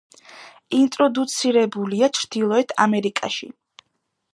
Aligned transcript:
ინტროდუცირებულია 0.77 2.09
ჩრდილოეთ 2.19 2.77
ამერიკაში. 2.87 3.55